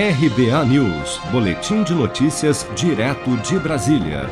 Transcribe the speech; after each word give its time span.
RBA 0.00 0.64
News, 0.66 1.20
Boletim 1.32 1.82
de 1.82 1.92
Notícias, 1.92 2.64
direto 2.76 3.36
de 3.38 3.58
Brasília. 3.58 4.30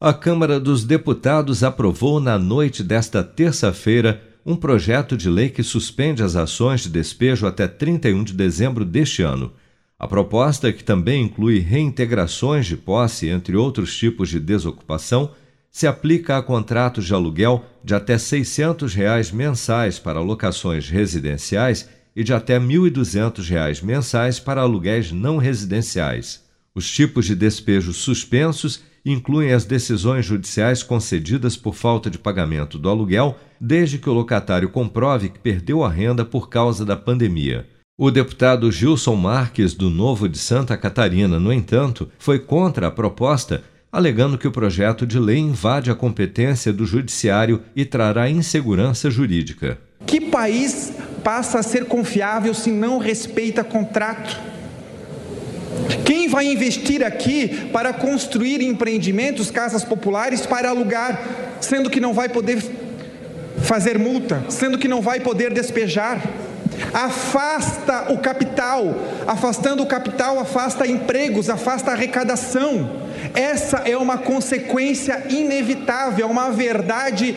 A 0.00 0.12
Câmara 0.12 0.58
dos 0.58 0.82
Deputados 0.82 1.62
aprovou 1.62 2.18
na 2.18 2.36
noite 2.36 2.82
desta 2.82 3.22
terça-feira 3.22 4.20
um 4.44 4.56
projeto 4.56 5.16
de 5.16 5.30
lei 5.30 5.50
que 5.50 5.62
suspende 5.62 6.20
as 6.20 6.34
ações 6.34 6.80
de 6.80 6.88
despejo 6.88 7.46
até 7.46 7.68
31 7.68 8.24
de 8.24 8.32
dezembro 8.32 8.84
deste 8.84 9.22
ano. 9.22 9.52
A 9.96 10.08
proposta, 10.08 10.72
que 10.72 10.82
também 10.82 11.22
inclui 11.22 11.60
reintegrações 11.60 12.66
de 12.66 12.76
posse, 12.76 13.28
entre 13.28 13.54
outros 13.54 13.96
tipos 13.96 14.30
de 14.30 14.40
desocupação, 14.40 15.30
se 15.70 15.86
aplica 15.86 16.36
a 16.36 16.42
contratos 16.42 17.04
de 17.04 17.14
aluguel 17.14 17.64
de 17.84 17.94
até 17.94 18.18
600 18.18 18.92
reais 18.92 19.30
mensais 19.30 20.00
para 20.00 20.18
locações 20.18 20.88
residenciais 20.88 21.88
e 22.14 22.22
de 22.22 22.32
até 22.32 22.58
R$ 22.58 22.64
1.200 22.64 23.82
mensais 23.82 24.38
para 24.38 24.60
aluguéis 24.60 25.12
não 25.12 25.36
residenciais. 25.38 26.42
Os 26.74 26.90
tipos 26.90 27.26
de 27.26 27.34
despejos 27.34 27.96
suspensos 27.98 28.82
incluem 29.04 29.52
as 29.52 29.64
decisões 29.64 30.24
judiciais 30.24 30.82
concedidas 30.82 31.56
por 31.56 31.74
falta 31.74 32.08
de 32.08 32.18
pagamento 32.18 32.78
do 32.78 32.88
aluguel, 32.88 33.36
desde 33.60 33.98
que 33.98 34.08
o 34.08 34.12
locatário 34.12 34.68
comprove 34.68 35.28
que 35.28 35.38
perdeu 35.38 35.84
a 35.84 35.88
renda 35.88 36.24
por 36.24 36.48
causa 36.48 36.84
da 36.84 36.96
pandemia. 36.96 37.66
O 37.98 38.10
deputado 38.10 38.70
Gilson 38.70 39.16
Marques, 39.16 39.74
do 39.74 39.90
Novo 39.90 40.28
de 40.28 40.38
Santa 40.38 40.76
Catarina, 40.76 41.38
no 41.38 41.52
entanto, 41.52 42.10
foi 42.18 42.38
contra 42.38 42.86
a 42.86 42.90
proposta, 42.90 43.62
alegando 43.92 44.38
que 44.38 44.48
o 44.48 44.52
projeto 44.52 45.06
de 45.06 45.18
lei 45.18 45.38
invade 45.38 45.90
a 45.90 45.94
competência 45.94 46.72
do 46.72 46.86
Judiciário 46.86 47.62
e 47.76 47.84
trará 47.84 48.30
insegurança 48.30 49.10
jurídica. 49.10 49.78
Que 50.06 50.20
país 50.20 50.94
passa 51.22 51.58
a 51.58 51.62
ser 51.62 51.86
confiável 51.86 52.52
se 52.54 52.70
não 52.70 52.98
respeita 52.98 53.64
contrato? 53.64 54.52
Quem 56.04 56.28
vai 56.28 56.46
investir 56.46 57.04
aqui 57.04 57.68
para 57.72 57.92
construir 57.92 58.62
empreendimentos, 58.62 59.50
casas 59.50 59.84
populares 59.84 60.46
para 60.46 60.68
alugar, 60.68 61.20
sendo 61.60 61.90
que 61.90 62.00
não 62.00 62.12
vai 62.12 62.28
poder 62.28 62.62
fazer 63.62 63.98
multa, 63.98 64.44
sendo 64.48 64.78
que 64.78 64.88
não 64.88 65.00
vai 65.00 65.20
poder 65.20 65.52
despejar? 65.52 66.20
Afasta 66.92 68.12
o 68.12 68.18
capital, 68.18 68.94
afastando 69.26 69.82
o 69.82 69.86
capital, 69.86 70.38
afasta 70.38 70.86
empregos, 70.86 71.48
afasta 71.48 71.90
arrecadação. 71.92 73.02
Essa 73.34 73.82
é 73.84 73.96
uma 73.96 74.18
consequência 74.18 75.24
inevitável, 75.28 76.26
é 76.26 76.30
uma 76.30 76.50
verdade 76.50 77.36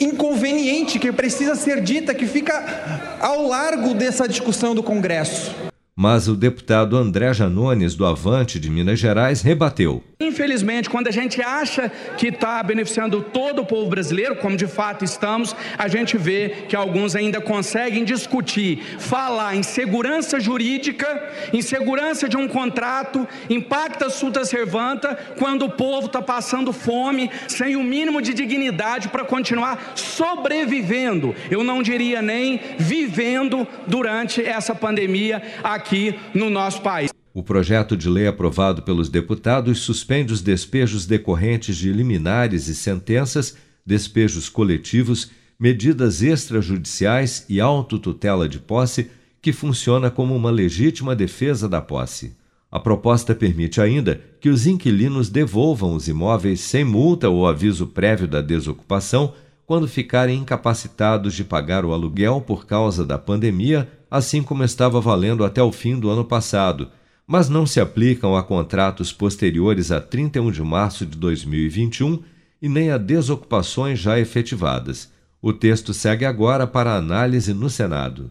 inconveniente 0.00 0.98
que 0.98 1.12
precisa 1.12 1.54
ser 1.54 1.80
dita, 1.80 2.14
que 2.14 2.26
fica 2.26 3.18
ao 3.20 3.46
largo 3.46 3.94
dessa 3.94 4.28
discussão 4.28 4.74
do 4.74 4.82
Congresso. 4.82 5.73
Mas 5.96 6.26
o 6.26 6.34
deputado 6.34 6.96
André 6.96 7.32
Janones, 7.32 7.94
do 7.94 8.04
Avante 8.04 8.58
de 8.58 8.68
Minas 8.68 8.98
Gerais, 8.98 9.42
rebateu. 9.42 10.02
Infelizmente, 10.18 10.90
quando 10.90 11.06
a 11.06 11.12
gente 11.12 11.40
acha 11.40 11.90
que 12.16 12.28
está 12.28 12.60
beneficiando 12.62 13.20
todo 13.22 13.62
o 13.62 13.66
povo 13.66 13.90
brasileiro, 13.90 14.36
como 14.36 14.56
de 14.56 14.66
fato 14.66 15.04
estamos, 15.04 15.54
a 15.78 15.86
gente 15.86 16.16
vê 16.16 16.64
que 16.68 16.74
alguns 16.74 17.14
ainda 17.14 17.40
conseguem 17.40 18.04
discutir, 18.04 18.82
falar 18.98 19.54
em 19.54 19.62
segurança 19.62 20.40
jurídica, 20.40 21.06
em 21.52 21.62
segurança 21.62 22.28
de 22.28 22.36
um 22.36 22.48
contrato, 22.48 23.26
impacta 23.48 24.10
suta 24.10 24.44
servanta, 24.44 25.16
quando 25.38 25.66
o 25.66 25.70
povo 25.70 26.06
está 26.06 26.20
passando 26.20 26.72
fome, 26.72 27.30
sem 27.46 27.76
o 27.76 27.84
mínimo 27.84 28.20
de 28.20 28.34
dignidade 28.34 29.08
para 29.08 29.24
continuar 29.24 29.92
sobrevivendo. 29.94 31.36
Eu 31.50 31.62
não 31.62 31.82
diria 31.82 32.20
nem 32.20 32.60
vivendo 32.78 33.66
durante 33.86 34.44
essa 34.44 34.74
pandemia 34.74 35.40
aqui 35.84 36.18
no 36.34 36.48
nosso 36.48 36.80
país. 36.80 37.10
O 37.34 37.42
projeto 37.42 37.94
de 37.96 38.08
lei 38.08 38.26
aprovado 38.26 38.82
pelos 38.82 39.10
deputados 39.10 39.80
suspende 39.80 40.32
os 40.32 40.40
despejos 40.40 41.04
decorrentes 41.04 41.76
de 41.76 41.92
liminares 41.92 42.68
e 42.68 42.74
sentenças, 42.74 43.54
despejos 43.84 44.48
coletivos, 44.48 45.30
medidas 45.60 46.22
extrajudiciais 46.22 47.44
e 47.48 47.60
autotutela 47.60 48.48
de 48.48 48.58
posse, 48.58 49.10
que 49.42 49.52
funciona 49.52 50.10
como 50.10 50.34
uma 50.34 50.50
legítima 50.50 51.14
defesa 51.14 51.68
da 51.68 51.82
posse. 51.82 52.34
A 52.70 52.80
proposta 52.80 53.34
permite 53.34 53.80
ainda 53.80 54.20
que 54.40 54.48
os 54.48 54.66
inquilinos 54.66 55.28
devolvam 55.28 55.94
os 55.94 56.08
imóveis 56.08 56.60
sem 56.60 56.82
multa 56.82 57.28
ou 57.28 57.46
aviso 57.46 57.88
prévio 57.88 58.26
da 58.26 58.40
desocupação 58.40 59.34
quando 59.66 59.88
ficarem 59.88 60.38
incapacitados 60.38 61.34
de 61.34 61.44
pagar 61.44 61.84
o 61.84 61.92
aluguel 61.92 62.40
por 62.40 62.66
causa 62.66 63.04
da 63.04 63.18
pandemia, 63.18 63.88
assim 64.16 64.42
como 64.42 64.64
estava 64.64 65.00
valendo 65.00 65.44
até 65.44 65.62
o 65.62 65.72
fim 65.72 65.98
do 65.98 66.08
ano 66.10 66.24
passado 66.24 66.88
mas 67.26 67.48
não 67.48 67.66
se 67.66 67.80
aplicam 67.80 68.36
a 68.36 68.42
contratos 68.42 69.12
posteriores 69.12 69.90
a 69.90 70.00
31 70.00 70.50
de 70.50 70.62
março 70.62 71.06
de 71.06 71.16
2021 71.16 72.22
e 72.60 72.68
nem 72.68 72.90
a 72.90 72.98
desocupações 72.98 73.98
já 73.98 74.18
efetivadas. 74.18 75.10
O 75.40 75.52
texto 75.52 75.92
segue 75.92 76.24
agora 76.24 76.66
para 76.66 76.96
análise 76.96 77.52
no 77.52 77.68
Senado. 77.68 78.30